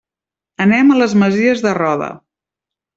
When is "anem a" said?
0.65-0.97